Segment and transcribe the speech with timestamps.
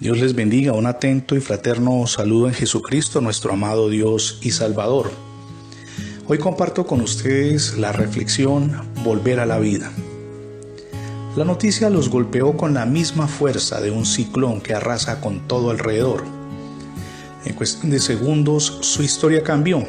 [0.00, 5.10] Dios les bendiga, un atento y fraterno saludo en Jesucristo, nuestro amado Dios y Salvador.
[6.28, 9.90] Hoy comparto con ustedes la reflexión Volver a la vida.
[11.34, 15.70] La noticia los golpeó con la misma fuerza de un ciclón que arrasa con todo
[15.70, 16.22] alrededor.
[17.44, 19.84] En cuestión de segundos su historia cambió.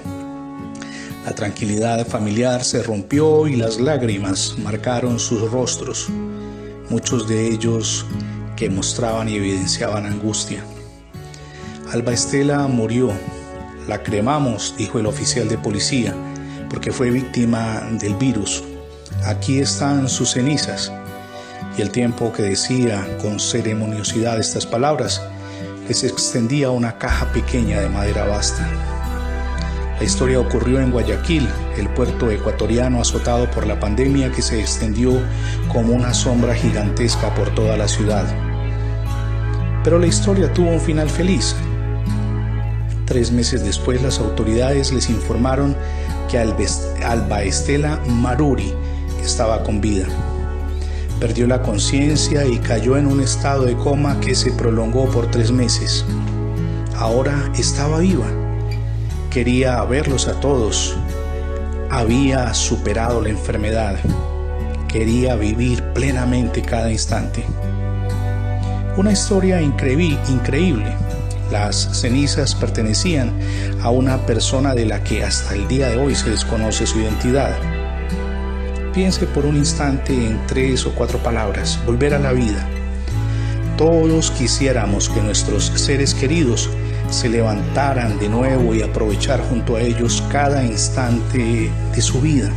[1.24, 6.08] La tranquilidad familiar se rompió y las lágrimas marcaron sus rostros.
[6.90, 8.08] Muchos de ellos
[8.60, 10.62] que mostraban y evidenciaban angustia.
[11.94, 13.10] Alba Estela murió.
[13.88, 16.14] La cremamos, dijo el oficial de policía,
[16.70, 18.62] porque fue víctima del virus.
[19.26, 20.92] Aquí están sus cenizas.
[21.78, 25.22] Y el tiempo que decía con ceremoniosidad estas palabras,
[25.88, 28.70] les extendía una caja pequeña de madera basta.
[30.00, 35.22] La historia ocurrió en Guayaquil, el puerto ecuatoriano azotado por la pandemia que se extendió
[35.72, 38.49] como una sombra gigantesca por toda la ciudad.
[39.84, 41.56] Pero la historia tuvo un final feliz.
[43.06, 45.76] Tres meses después las autoridades les informaron
[46.30, 48.74] que Alba Estela Maruri
[49.24, 50.06] estaba con vida.
[51.20, 55.52] Perdió la conciencia y cayó en un estado de coma que se prolongó por tres
[55.52, 56.06] meses.
[56.96, 58.28] Ahora estaba viva.
[59.30, 60.96] Quería verlos a todos.
[61.90, 63.98] Había superado la enfermedad.
[64.88, 67.44] Quería vivir plenamente cada instante.
[68.98, 70.94] Una historia increíble.
[71.52, 73.32] Las cenizas pertenecían
[73.82, 77.56] a una persona de la que hasta el día de hoy se desconoce su identidad.
[78.94, 82.68] Piense por un instante en tres o cuatro palabras, volver a la vida.
[83.78, 86.70] Todos quisiéramos que nuestros seres queridos
[87.10, 92.52] se levantaran de nuevo y aprovechar junto a ellos cada instante de su vida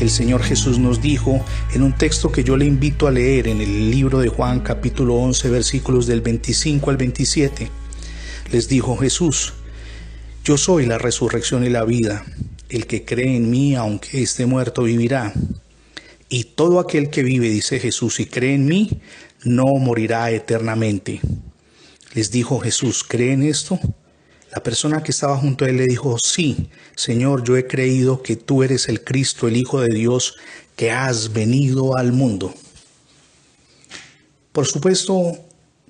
[0.00, 3.60] el Señor Jesús nos dijo en un texto que yo le invito a leer en
[3.60, 7.70] el libro de Juan capítulo 11 versículos del 25 al 27.
[8.52, 9.54] Les dijo Jesús,
[10.44, 12.24] yo soy la resurrección y la vida.
[12.68, 15.32] El que cree en mí, aunque esté muerto, vivirá.
[16.28, 19.00] Y todo aquel que vive, dice Jesús, y cree en mí,
[19.44, 21.20] no morirá eternamente.
[22.14, 23.78] Les dijo Jesús, ¿creen esto?
[24.56, 28.36] La persona que estaba junto a él le dijo, sí, Señor, yo he creído que
[28.36, 30.36] tú eres el Cristo, el Hijo de Dios,
[30.76, 32.54] que has venido al mundo.
[34.52, 35.36] Por supuesto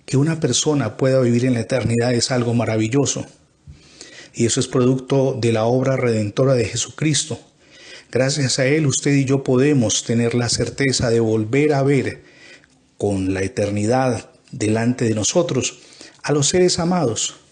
[0.05, 3.25] que una persona pueda vivir en la eternidad es algo maravilloso.
[4.35, 7.39] Y eso es producto de la obra redentora de Jesucristo.
[8.11, 12.25] Gracias a Él usted y yo podemos tener la certeza de volver a ver
[12.99, 15.79] con la eternidad delante de nosotros
[16.25, 17.46] a los seres amados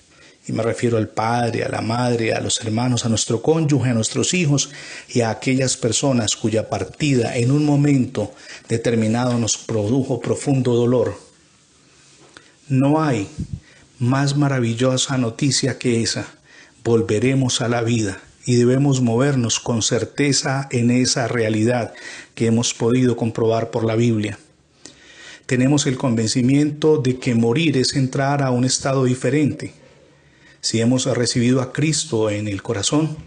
[0.47, 3.95] y me refiero al padre, a la madre, a los hermanos, a nuestro cónyuge, a
[3.95, 4.71] nuestros hijos
[5.09, 8.33] y a aquellas personas cuya partida en un momento
[8.69, 11.19] determinado nos produjo profundo dolor.
[12.69, 13.29] No hay
[13.99, 16.27] más maravillosa noticia que esa.
[16.83, 21.95] Volveremos a la vida y debemos movernos con certeza en esa realidad
[22.35, 24.39] que hemos podido comprobar por la Biblia.
[25.47, 29.73] Tenemos el convencimiento de que morir es entrar a un estado diferente
[30.65, 33.19] si hemos recibido a Cristo en el corazón,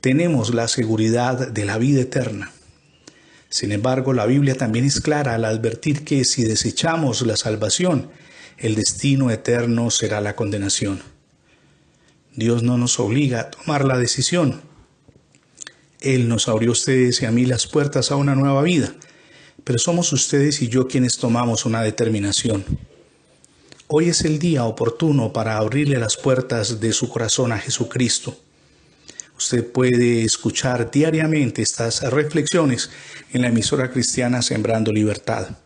[0.00, 2.50] tenemos la seguridad de la vida eterna.
[3.48, 8.10] Sin embargo, la Biblia también es clara al advertir que si desechamos la salvación,
[8.58, 11.00] el destino eterno será la condenación.
[12.34, 14.60] Dios no nos obliga a tomar la decisión.
[16.00, 18.96] Él nos abrió a ustedes y a mí las puertas a una nueva vida,
[19.62, 22.64] pero somos ustedes y yo quienes tomamos una determinación.
[23.92, 28.38] Hoy es el día oportuno para abrirle las puertas de su corazón a Jesucristo.
[29.36, 32.88] Usted puede escuchar diariamente estas reflexiones
[33.32, 35.56] en la emisora cristiana Sembrando Libertad.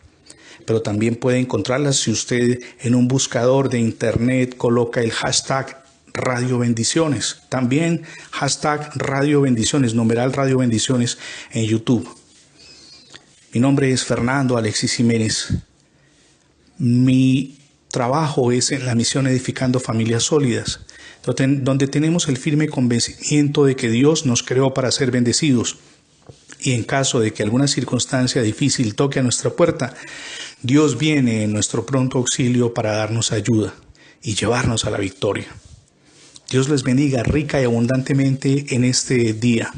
[0.65, 6.61] Pero también puede encontrarlas si usted en un buscador de internet coloca el hashtag Radio
[6.61, 7.43] Bendiciones.
[7.51, 11.19] También hashtag Radio Bendiciones, numeral Radio Bendiciones
[11.53, 12.09] en YouTube.
[13.53, 15.53] Mi nombre es Fernando Alexis Jiménez.
[16.79, 17.59] Mi
[17.95, 20.81] trabajo es en la misión Edificando Familias Sólidas,
[21.25, 25.77] donde tenemos el firme convencimiento de que Dios nos creó para ser bendecidos.
[26.59, 29.95] Y en caso de que alguna circunstancia difícil toque a nuestra puerta,
[30.61, 33.75] Dios viene en nuestro pronto auxilio para darnos ayuda
[34.21, 35.47] y llevarnos a la victoria.
[36.51, 39.73] Dios les bendiga rica y abundantemente en este día.